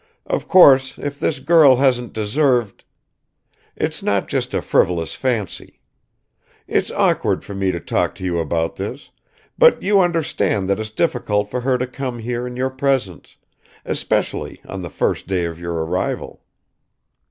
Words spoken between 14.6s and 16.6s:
on the first day of your arrival."